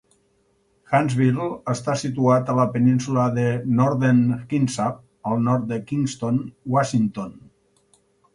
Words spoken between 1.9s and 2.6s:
situat a